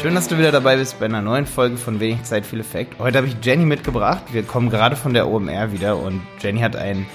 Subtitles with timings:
[0.00, 2.98] Schön, dass du wieder dabei bist bei einer neuen Folge von Wenig Zeit, viel Effekt.
[2.98, 4.22] Heute habe ich Jenny mitgebracht.
[4.32, 7.06] Wir kommen gerade von der OMR wieder und Jenny hat einen,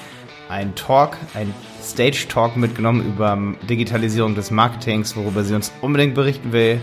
[0.75, 1.51] Talk, einen
[1.81, 6.79] Stage-Talk mitgenommen über Digitalisierung des Marketings, worüber sie uns unbedingt berichten will.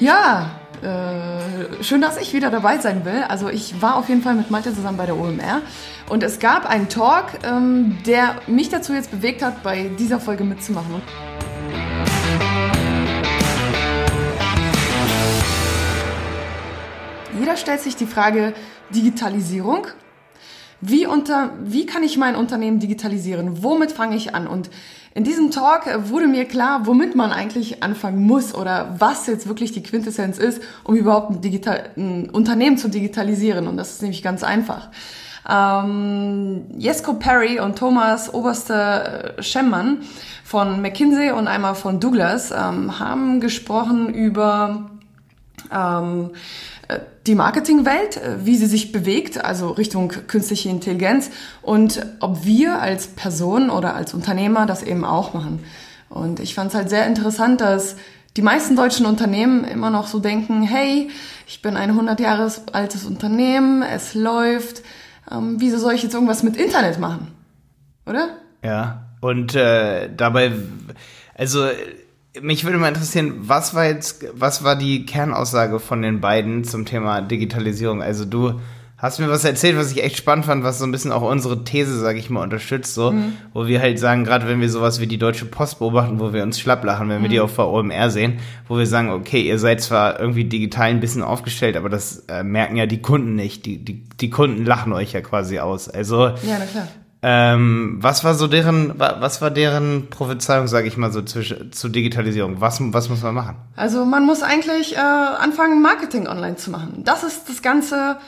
[0.00, 0.50] Ja,
[0.82, 3.22] äh, schön, dass ich wieder dabei sein will.
[3.28, 5.62] Also ich war auf jeden Fall mit Malte zusammen bei der OMR
[6.08, 10.42] und es gab einen Talk, ähm, der mich dazu jetzt bewegt hat, bei dieser Folge
[10.42, 11.00] mitzumachen.
[17.38, 18.54] Jeder stellt sich die Frage
[18.90, 19.86] Digitalisierung.
[20.80, 23.62] Wie, unter, wie kann ich mein Unternehmen digitalisieren?
[23.62, 24.46] Womit fange ich an?
[24.46, 24.70] Und
[25.14, 29.72] in diesem Talk wurde mir klar, womit man eigentlich anfangen muss oder was jetzt wirklich
[29.72, 33.66] die Quintessenz ist, um überhaupt ein, Digital ein Unternehmen zu digitalisieren.
[33.66, 34.88] Und das ist nämlich ganz einfach.
[35.48, 40.02] Ähm, Jesko Perry und Thomas Oberste äh, Schemmann
[40.44, 44.90] von McKinsey und einmal von Douglas ähm, haben gesprochen über
[45.72, 46.77] ähm, äh,
[47.26, 51.30] die Marketingwelt, äh, wie sie sich bewegt, also Richtung künstliche Intelligenz
[51.62, 55.64] und ob wir als Person oder als Unternehmer das eben auch machen.
[56.08, 57.96] Und ich fand es halt sehr interessant, dass
[58.36, 61.10] die meisten deutschen Unternehmen immer noch so denken, hey,
[61.46, 64.82] ich bin ein 100 Jahre altes Unternehmen, es läuft,
[65.30, 67.28] ähm, wieso soll ich jetzt irgendwas mit Internet machen?
[68.06, 68.28] Oder?
[68.62, 70.52] Ja, und äh, dabei,
[71.34, 71.66] also
[72.42, 76.84] mich würde mal interessieren, was war jetzt, was war die Kernaussage von den beiden zum
[76.84, 78.02] Thema Digitalisierung?
[78.02, 78.60] Also du
[78.98, 81.62] hast mir was erzählt, was ich echt spannend fand, was so ein bisschen auch unsere
[81.64, 83.34] These, sage ich mal, unterstützt, so, mhm.
[83.54, 86.42] wo wir halt sagen, gerade wenn wir sowas wie die Deutsche Post beobachten, wo wir
[86.42, 87.44] uns schlapp lachen, wenn wir die mhm.
[87.44, 91.22] auf der OMR sehen, wo wir sagen, okay, ihr seid zwar irgendwie digital ein bisschen
[91.22, 93.66] aufgestellt, aber das äh, merken ja die Kunden nicht.
[93.66, 95.88] Die, die, die Kunden lachen euch ja quasi aus.
[95.88, 96.88] Also ja, na klar.
[97.20, 101.88] Ähm, was war so deren, was war deren Prophezeiung, sage ich mal so, zu, zu
[101.88, 102.60] Digitalisierung?
[102.60, 103.56] Was, was muss man machen?
[103.74, 107.02] Also man muss eigentlich äh, anfangen, Marketing online zu machen.
[107.04, 108.18] Das ist das Ganze,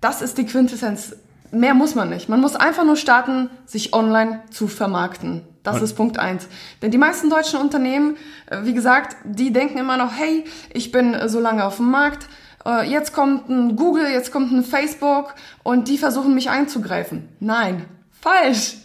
[0.00, 1.14] das ist die Quintessenz.
[1.52, 2.28] Mehr muss man nicht.
[2.28, 5.42] Man muss einfach nur starten, sich online zu vermarkten.
[5.62, 5.82] Das Und?
[5.84, 6.48] ist Punkt eins.
[6.82, 11.16] Denn die meisten deutschen Unternehmen, äh, wie gesagt, die denken immer noch, hey, ich bin
[11.28, 12.26] so lange auf dem Markt,
[12.66, 17.28] äh, jetzt kommt ein Google, jetzt kommt ein Facebook und die versuchen mich einzugreifen.
[17.38, 17.84] Nein,
[18.20, 18.76] Falsch.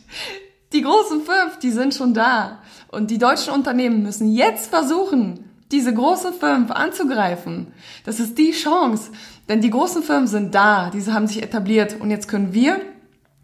[0.73, 2.59] Die großen fünf, die sind schon da.
[2.89, 7.73] Und die deutschen Unternehmen müssen jetzt versuchen, diese großen fünf anzugreifen.
[8.05, 9.11] Das ist die Chance.
[9.49, 11.97] Denn die großen Firmen sind da, diese haben sich etabliert.
[11.99, 12.79] Und jetzt können wir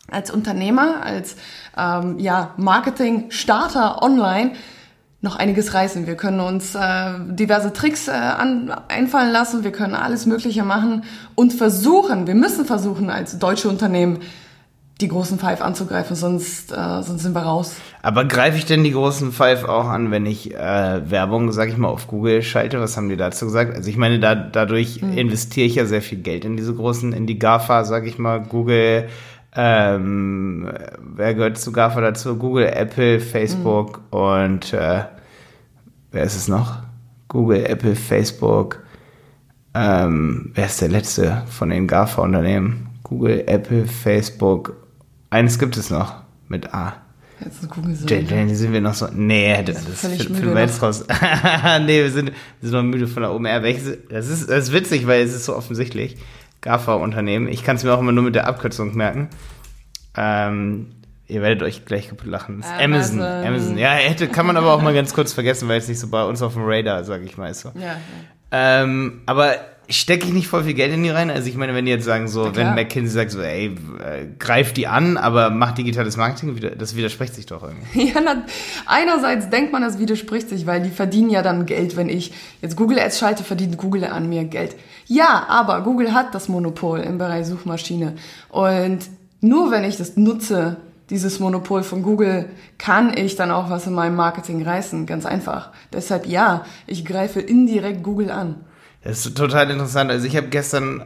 [0.09, 1.35] als Unternehmer, als
[1.77, 4.53] ähm, ja, Marketing-Starter online
[5.21, 6.07] noch einiges reißen.
[6.07, 11.03] Wir können uns äh, diverse Tricks äh, an, einfallen lassen, wir können alles Mögliche machen
[11.35, 14.19] und versuchen, wir müssen versuchen als deutsche Unternehmen
[15.01, 17.75] die großen Five anzugreifen, sonst, äh, sonst sind wir raus.
[18.01, 21.77] Aber greife ich denn die großen Five auch an, wenn ich äh, Werbung, sag ich
[21.77, 22.79] mal, auf Google schalte?
[22.79, 23.75] Was haben die dazu gesagt?
[23.75, 25.17] Also ich meine, da, dadurch mhm.
[25.17, 28.39] investiere ich ja sehr viel Geld in diese großen, in die GAFA, sag ich mal,
[28.39, 29.07] Google,
[29.53, 30.69] ähm,
[30.99, 32.37] wer gehört zu GAFA dazu?
[32.37, 34.17] Google, Apple, Facebook mhm.
[34.17, 35.03] und äh,
[36.11, 36.77] wer ist es noch?
[37.27, 38.83] Google, Apple, Facebook.
[39.73, 42.89] Ähm, wer ist der letzte von den GAFA-Unternehmen?
[43.03, 44.80] Google, Apple, Facebook
[45.31, 46.97] eines gibt es noch mit A.
[47.43, 49.07] Jetzt gucken Sie Jane, sind wir noch so.
[49.11, 51.05] Nee, das, das ist für jetzt raus.
[51.85, 53.61] nee, wir sind, wir sind noch müde von der OMR.
[53.61, 56.17] Das ist, das ist witzig, weil es ist so offensichtlich.
[56.61, 57.47] GAFA-Unternehmen.
[57.47, 59.29] Ich kann es mir auch immer nur mit der Abkürzung merken.
[60.15, 60.91] Ähm,
[61.25, 62.63] ihr werdet euch gleich kaputt lachen.
[62.79, 63.21] Amazon.
[63.21, 63.47] Amazon.
[63.47, 63.77] Amazon.
[63.79, 66.23] Ja, hätte, kann man aber auch mal ganz kurz vergessen, weil es nicht so bei
[66.23, 67.71] uns auf dem Radar, sag ich mal, so.
[67.73, 67.97] Ja, ja.
[68.51, 69.55] Ähm, aber
[69.91, 71.29] stecke ich nicht voll viel Geld in die rein?
[71.29, 74.73] Also ich meine, wenn die jetzt sagen so, wenn McKinsey sagt so, ey, äh, greif
[74.73, 78.11] die an, aber mach digitales Marketing, das widerspricht sich doch irgendwie.
[78.11, 78.43] Ja, na,
[78.85, 82.75] einerseits denkt man, das widerspricht sich, weil die verdienen ja dann Geld, wenn ich jetzt
[82.75, 84.75] Google Ads schalte, verdient Google an mir Geld.
[85.07, 88.15] Ja, aber Google hat das Monopol im Bereich Suchmaschine
[88.49, 88.99] und
[89.39, 90.77] nur wenn ich das nutze,
[91.09, 95.71] dieses Monopol von Google, kann ich dann auch was in meinem Marketing reißen, ganz einfach.
[95.91, 98.55] Deshalb ja, ich greife indirekt Google an.
[99.03, 100.11] Das ist total interessant.
[100.11, 101.03] Also ich habe gestern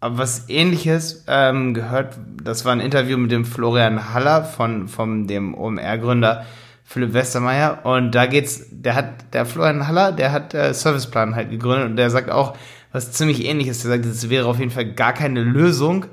[0.00, 2.16] was ähnliches ähm, gehört.
[2.42, 6.44] Das war ein Interview mit dem Florian Haller von, von dem OMR-Gründer
[6.84, 7.84] Philipp Westermeier.
[7.84, 11.96] Und da geht's, der hat, der Florian Haller, der hat äh, Serviceplan halt gegründet und
[11.96, 12.56] der sagt auch
[12.92, 13.82] was ziemlich ähnliches.
[13.82, 16.06] Der sagt, es wäre auf jeden Fall gar keine Lösung.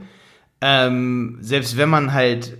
[0.61, 2.57] Ähm, selbst wenn man halt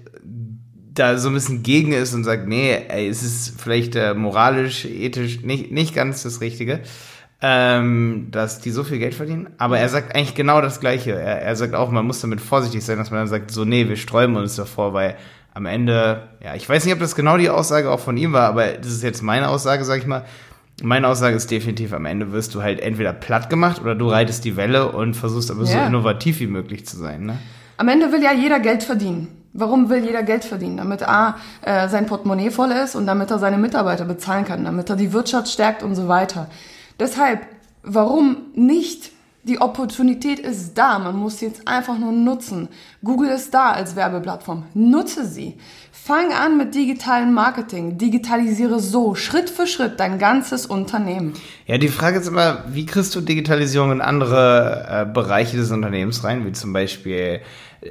[0.94, 4.86] da so ein bisschen gegen ist und sagt, nee, ey, es ist vielleicht äh, moralisch,
[4.86, 6.82] ethisch nicht, nicht ganz das Richtige
[7.42, 9.50] ähm, dass die so viel Geld verdienen.
[9.58, 11.12] Aber er sagt eigentlich genau das Gleiche.
[11.12, 13.88] Er, er sagt auch, man muss damit vorsichtig sein, dass man dann sagt, so, nee,
[13.88, 15.16] wir sträuben uns davor, weil
[15.54, 18.48] am Ende, ja, ich weiß nicht, ob das genau die Aussage auch von ihm war,
[18.50, 20.26] aber das ist jetzt meine Aussage, sag ich mal.
[20.84, 24.44] Meine Aussage ist definitiv, am Ende wirst du halt entweder platt gemacht oder du reitest
[24.44, 25.88] die Welle und versuchst aber so Ja.
[25.88, 27.26] innovativ wie möglich zu sein.
[27.26, 27.38] Ne?
[27.78, 29.30] Am Ende will ja jeder Geld verdienen.
[29.54, 30.76] Warum will jeder Geld verdienen?
[30.76, 34.90] Damit A, äh, sein Portemonnaie voll ist und damit er seine Mitarbeiter bezahlen kann, damit
[34.90, 36.50] er die Wirtschaft stärkt und so weiter.
[37.00, 37.46] Deshalb,
[37.84, 39.12] warum nicht?
[39.44, 42.68] Die Opportunität ist da, man muss sie jetzt einfach nur nutzen.
[43.04, 44.64] Google ist da als Werbeplattform.
[44.74, 45.58] Nutze sie.
[45.92, 48.00] Fang an mit digitalen Marketing.
[48.00, 51.34] Digitalisiere so Schritt für Schritt dein ganzes Unternehmen.
[51.68, 56.24] Ja, die Frage ist immer, wie kriegst du Digitalisierung in andere äh, Bereiche des Unternehmens
[56.24, 57.42] rein, wie zum Beispiel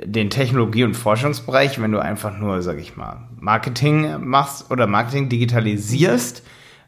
[0.04, 5.28] den Technologie- und Forschungsbereich, wenn du einfach nur, sag ich mal, Marketing machst oder Marketing
[5.28, 6.42] digitalisierst.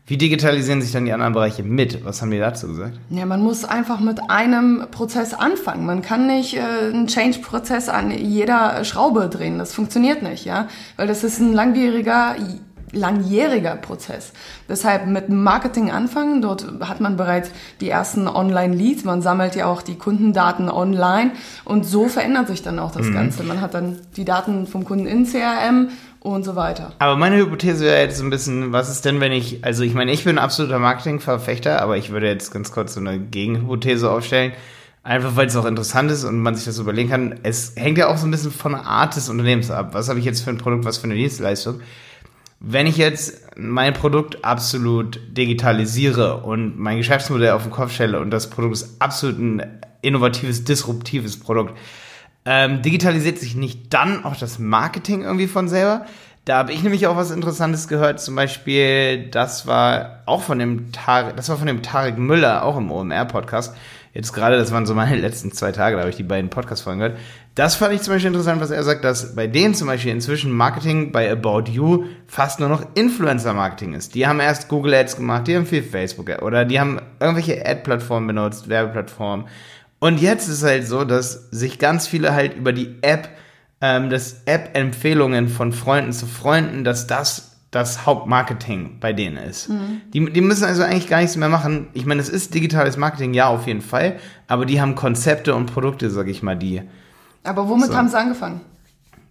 [0.08, 2.05] Wie digitalisieren sich dann die anderen Bereiche mit?
[2.05, 2.97] Was haben die dazu gesagt?
[3.11, 5.85] Ja, man muss einfach mit einem Prozess anfangen.
[5.85, 9.58] Man kann nicht äh, einen Change-Prozess an jeder Schraube drehen.
[9.58, 12.37] Das funktioniert nicht, ja, weil das ist ein langwieriger,
[12.97, 14.33] langjähriger Prozess.
[14.69, 16.43] Deshalb mit Marketing anfangen.
[16.43, 17.51] Dort hat man bereits
[17.81, 19.05] die ersten Online-Leads.
[19.05, 21.33] Man sammelt ja auch die Kundendaten online
[21.65, 23.43] und so verändert sich dann auch das Ganze.
[23.45, 25.91] Man hat dann die Daten vom Kunden in CRM
[26.21, 26.93] und so weiter.
[26.99, 29.95] Aber meine Hypothese wäre jetzt so ein bisschen, was ist denn, wenn ich, also ich
[29.95, 34.11] meine, ich bin ein absoluter Marketingverfechter, aber ich würde jetzt ganz kurz so eine Gegenhypothese
[34.11, 34.53] aufstellen.
[35.05, 37.39] Einfach weil es auch interessant ist und man sich das überlegen kann.
[37.45, 39.91] Es hängt ja auch so ein bisschen von der Art des Unternehmens ab.
[39.93, 41.81] Was habe ich jetzt für ein Produkt, was für eine Dienstleistung?
[42.58, 48.31] Wenn ich jetzt mein Produkt absolut digitalisiere und mein Geschäftsmodell auf den Kopf stelle und
[48.31, 51.76] das Produkt ist absolut ein innovatives, disruptives Produkt,
[52.47, 56.06] ähm, digitalisiert sich nicht dann auch das Marketing irgendwie von selber?
[56.47, 58.20] Da habe ich nämlich auch was Interessantes gehört.
[58.20, 62.76] Zum Beispiel, das war auch von dem Tarek, das war von dem Tarek Müller, auch
[62.76, 63.75] im OMR-Podcast.
[64.17, 67.01] Jetzt gerade, das waren so meine letzten zwei Tage, da habe ich die beiden Podcast-Folgen
[67.01, 67.19] gehört.
[67.55, 70.53] Das fand ich zum Beispiel interessant, was er sagt, dass bei denen zum Beispiel inzwischen
[70.53, 74.15] Marketing bei About You fast nur noch Influencer-Marketing ist.
[74.15, 78.27] Die haben erst Google Ads gemacht, die haben viel Facebook oder die haben irgendwelche Ad-Plattformen
[78.27, 79.49] benutzt, Werbeplattformen.
[79.99, 83.29] Und jetzt ist halt so, dass sich ganz viele halt über die App,
[83.83, 89.69] ähm, das App-Empfehlungen von Freunden zu Freunden, dass das das Hauptmarketing bei denen ist.
[90.15, 91.89] Die, die müssen also eigentlich gar nichts mehr machen.
[91.95, 94.17] Ich meine, es ist digitales Marketing, ja, auf jeden Fall,
[94.49, 96.83] aber die haben Konzepte und Produkte, sag ich mal, die,
[97.45, 97.97] Aber womit So.
[97.97, 98.61] haben sie angefangen?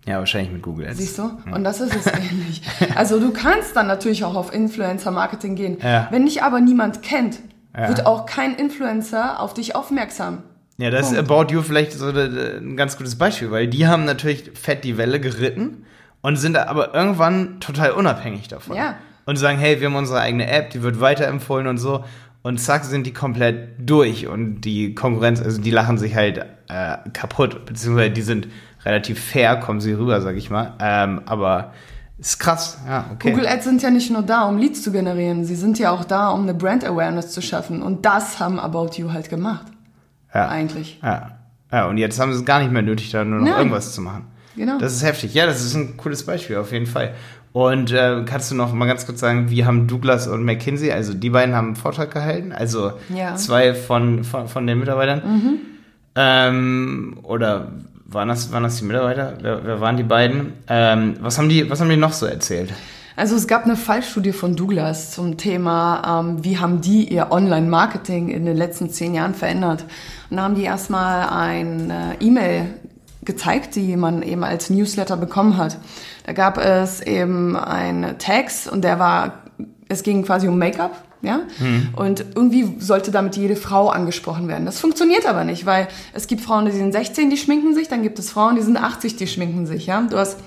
[0.08, 0.98] ja, wahrscheinlich mit Google Ads.
[1.00, 1.32] Siehst du?
[1.52, 2.62] Und das ist es ähnlich.
[2.96, 5.78] Also du kannst dann natürlich auch auf Influencer-Marketing gehen.
[5.81, 6.08] Ja.
[6.12, 7.40] Wenn dich aber niemand kennt,
[7.76, 7.88] Ja.
[7.88, 10.44] wird auch kein Influencer auf dich aufmerksam.
[10.78, 11.31] Ja, das ist Punkt.
[11.31, 15.20] About You vielleicht so ein ganz gutes Beispiel, weil die haben natürlich fett die Welle
[15.20, 15.86] geritten
[16.25, 18.75] und sind aber irgendwann total unabhängig davon.
[18.75, 18.95] Ja.
[19.27, 22.04] Und sagen, hey, wir haben unsere eigene App, die wird weiterempfohlen und so.
[22.42, 26.98] Und zack, sind die komplett durch und die Konkurrenz, also die lachen sich halt äh,
[27.13, 28.48] kaputt, beziehungsweise die sind
[28.86, 30.74] relativ fair, kommen sie rüber, sag ich mal.
[30.80, 31.74] Ähm, aber
[32.18, 33.30] ist krass, ja, okay.
[33.30, 35.45] Google Ads sind ja nicht nur da, um Leads zu generieren.
[35.45, 37.83] Sie sind ja auch da, um eine Brand Awareness zu schaffen.
[37.83, 39.68] Und das haben About You halt gemacht.
[40.33, 40.48] ja.
[40.48, 41.00] Eigentlich.
[41.04, 41.38] Ja.
[41.71, 43.57] ja, und jetzt haben sie es gar nicht mehr nötig, da nur noch Nein.
[43.57, 44.25] irgendwas zu machen.
[44.56, 44.78] Genau.
[44.80, 45.34] Das ist heftig.
[45.34, 47.13] Ja, das ist ein cooles Beispiel, auf jeden Fall.
[47.52, 51.13] Und äh, kannst du noch mal ganz kurz sagen, wie haben Douglas und McKinsey, also
[51.13, 53.31] die beiden haben einen Vortrag gehalten, also Ja.
[53.31, 53.38] Mhm.
[53.38, 55.22] zwei von, von, von den Mitarbeitern.
[56.16, 57.72] Ähm, oder
[58.06, 59.38] waren das, waren das die Mitarbeiter?
[59.42, 60.54] Wer, wer waren die beiden?
[60.68, 62.72] Ähm, was, haben die, was haben die noch so erzählt?
[63.18, 68.28] Also es gab eine Fallstudie von Douglas zum Thema, ähm, wie haben die ihr Online-Marketing
[68.30, 69.86] in den letzten zehn Jahren verändert.
[70.30, 72.66] Und da haben die erstmal eine E-Mail
[73.26, 75.78] gezeigt, die man eben als Newsletter bekommen hat.
[76.26, 79.44] Da gab es eben einen Text und der war,
[79.90, 81.04] es ging quasi um Make-up.
[81.22, 81.42] Ja?
[81.96, 84.66] Und irgendwie sollte damit jede Frau angesprochen werden.
[84.66, 88.04] Das funktioniert aber nicht, weil es gibt Frauen, die sind 16, die schminken sich, dann
[88.04, 89.88] gibt es Frauen, die sind 80, die schminken sich.
[89.88, 90.02] Ja?
[90.02, 90.38] Du hast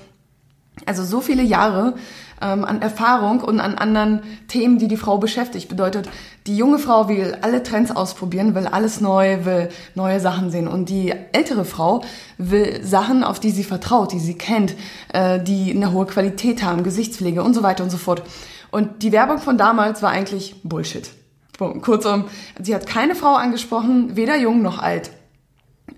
[0.86, 1.94] also so viele Jahre
[2.40, 5.68] ähm, an Erfahrung und an anderen Themen, die die Frau beschäftigt.
[5.68, 6.08] Bedeutet,
[6.46, 10.68] die junge Frau will alle Trends ausprobieren, will alles neu, will neue Sachen sehen.
[10.68, 12.02] Und die ältere Frau
[12.36, 14.74] will Sachen, auf die sie vertraut, die sie kennt,
[15.12, 18.22] äh, die eine hohe Qualität haben, Gesichtspflege und so weiter und so fort.
[18.70, 21.10] Und die Werbung von damals war eigentlich Bullshit.
[21.58, 22.26] Kurzum,
[22.62, 25.10] sie hat keine Frau angesprochen, weder jung noch alt.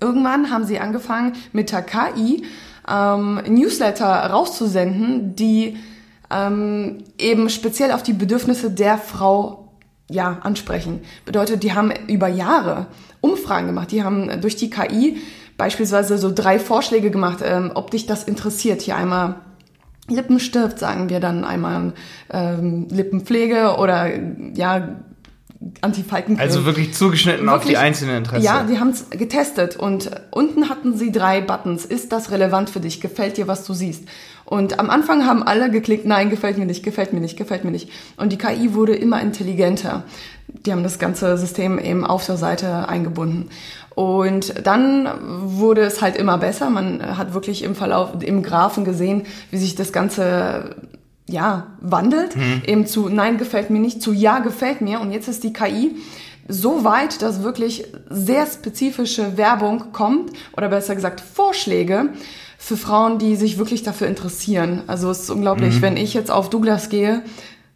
[0.00, 2.44] Irgendwann haben sie angefangen, mit der KI
[2.88, 5.76] ähm, Newsletter rauszusenden, die
[6.30, 9.68] ähm, eben speziell auf die Bedürfnisse der Frau
[10.08, 11.00] ja, ansprechen.
[11.24, 12.86] Bedeutet, die haben über Jahre
[13.20, 13.92] Umfragen gemacht.
[13.92, 15.18] Die haben durch die KI
[15.56, 18.82] beispielsweise so drei Vorschläge gemacht, ähm, ob dich das interessiert.
[18.82, 19.36] Hier einmal
[20.08, 21.92] Lippenstift, sagen wir dann einmal
[22.30, 24.08] ähm, Lippenpflege oder
[24.54, 24.96] ja,
[25.82, 26.40] Anti-Falkencreme.
[26.40, 28.44] Also wirklich zugeschnitten auf die einzelnen Interessen.
[28.44, 31.84] Ja, die haben es getestet und unten hatten sie drei Buttons.
[31.84, 33.00] Ist das relevant für dich?
[33.00, 34.04] Gefällt dir, was du siehst?
[34.46, 37.70] Und am Anfang haben alle geklickt, nein, gefällt mir nicht, gefällt mir nicht, gefällt mir
[37.70, 37.90] nicht.
[38.16, 40.04] Und die KI wurde immer intelligenter.
[40.48, 43.50] Die haben das ganze System eben auf der Seite eingebunden.
[43.94, 45.08] Und dann
[45.42, 46.70] wurde es halt immer besser.
[46.70, 50.74] Man hat wirklich im Verlauf, im Graphen gesehen, wie sich das Ganze
[51.30, 52.62] ja, wandelt, mhm.
[52.66, 55.00] eben zu Nein gefällt mir nicht, zu Ja gefällt mir.
[55.00, 55.96] Und jetzt ist die KI
[56.48, 62.10] so weit, dass wirklich sehr spezifische Werbung kommt, oder besser gesagt Vorschläge
[62.58, 64.82] für Frauen, die sich wirklich dafür interessieren.
[64.86, 65.82] Also es ist unglaublich, mhm.
[65.82, 67.22] wenn ich jetzt auf Douglas gehe,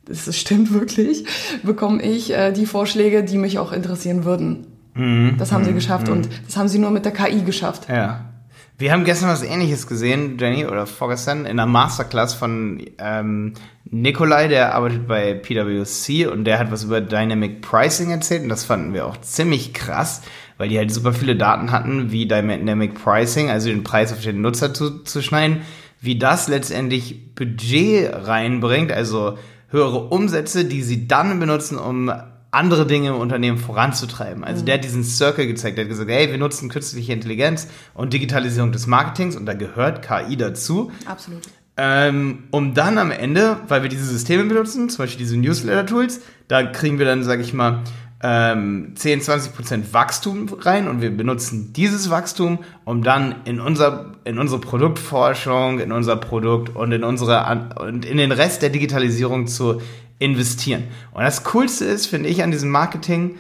[0.07, 1.25] das stimmt wirklich,
[1.63, 4.67] bekomme ich äh, die Vorschläge, die mich auch interessieren würden.
[4.95, 5.37] Mhm.
[5.39, 5.77] Das haben sie mhm.
[5.77, 6.35] geschafft und mhm.
[6.47, 7.89] das haben sie nur mit der KI geschafft.
[7.89, 8.34] Ja.
[8.77, 13.53] Wir haben gestern was ähnliches gesehen, Jenny, oder vorgestern, in einer Masterclass von ähm,
[13.85, 18.65] Nikolai, der arbeitet bei PwC und der hat was über Dynamic Pricing erzählt und das
[18.65, 20.23] fanden wir auch ziemlich krass,
[20.59, 24.41] weil die halt super viele Daten hatten, wie Dynamic Pricing, also den Preis auf den
[24.41, 25.61] Nutzer zu, zu schneiden,
[26.01, 29.39] wie das letztendlich Budget reinbringt, also
[29.69, 32.13] höhere Umsätze, die sie dann benutzen, um
[32.55, 34.45] andere Dinge im Unternehmen voranzutreiben.
[34.45, 34.67] Also mhm.
[34.67, 38.73] der hat diesen Circle gezeigt, der hat gesagt, hey, wir nutzen künstliche Intelligenz und Digitalisierung
[38.73, 40.91] des Marketings und da gehört KI dazu.
[41.07, 41.43] Absolut.
[41.77, 46.63] Ähm, um dann am Ende, weil wir diese Systeme benutzen, zum Beispiel diese Newsletter-Tools, da
[46.63, 47.83] kriegen wir dann, sage ich mal,
[48.27, 54.13] ähm, 10, 20 Prozent Wachstum rein und wir benutzen dieses Wachstum, um dann in unser
[54.25, 59.47] in unsere Produktforschung, in unser Produkt und in unsere und in den Rest der Digitalisierung
[59.47, 59.83] zu
[60.19, 60.85] investieren.
[61.13, 63.37] Und das Coolste ist, finde ich, an diesem Marketing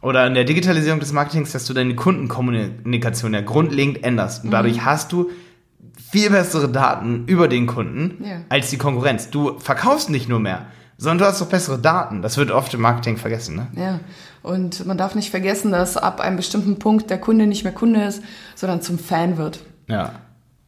[0.00, 4.44] oder an der Digitalisierung des Marketings, dass du deine Kundenkommunikation ja grundlegend änderst.
[4.44, 4.84] Und dadurch mhm.
[4.84, 5.30] hast du
[6.10, 8.40] viel bessere Daten über den Kunden ja.
[8.48, 9.30] als die Konkurrenz.
[9.30, 10.66] Du verkaufst nicht nur mehr,
[10.96, 12.22] sondern du hast auch bessere Daten.
[12.22, 13.56] Das wird oft im Marketing vergessen.
[13.56, 13.68] Ne?
[13.74, 14.00] Ja,
[14.42, 18.04] und man darf nicht vergessen, dass ab einem bestimmten Punkt der Kunde nicht mehr Kunde
[18.04, 18.22] ist,
[18.54, 19.60] sondern zum Fan wird.
[19.88, 20.12] Ja,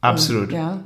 [0.00, 0.48] absolut.
[0.48, 0.80] Und, ja,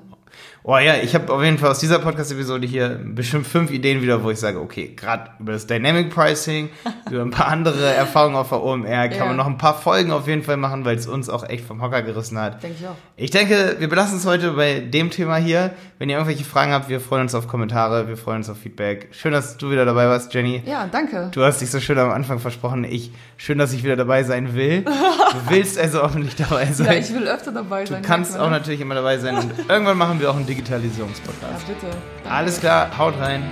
[0.66, 4.24] Oh ja, ich habe auf jeden Fall aus dieser Podcast-Episode hier bestimmt fünf Ideen wieder,
[4.24, 6.70] wo ich sage, okay, gerade über das Dynamic Pricing,
[7.10, 9.26] über ein paar andere Erfahrungen auf der OMR kann ja.
[9.26, 11.82] man noch ein paar Folgen auf jeden Fall machen, weil es uns auch echt vom
[11.82, 12.62] Hocker gerissen hat.
[12.62, 12.96] Denke ich auch.
[13.16, 15.74] Ich denke, wir belassen es heute bei dem Thema hier.
[15.98, 19.08] Wenn ihr irgendwelche Fragen habt, wir freuen uns auf Kommentare, wir freuen uns auf Feedback.
[19.10, 20.62] Schön, dass du wieder dabei warst, Jenny.
[20.64, 21.28] Ja, danke.
[21.34, 22.84] Du hast dich so schön am Anfang versprochen.
[22.84, 24.80] Ich, schön, dass ich wieder dabei sein will.
[24.84, 24.90] du
[25.50, 26.86] willst also nicht dabei sein.
[26.86, 28.00] Ja, ich will öfter dabei sein.
[28.00, 31.68] Du kannst auch natürlich immer dabei sein und irgendwann machen wir auch einen Digitalisierungspodcast.
[31.68, 31.96] Ja, bitte.
[32.30, 33.42] Alles klar, haut rein.